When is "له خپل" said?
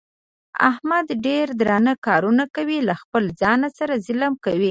2.87-3.23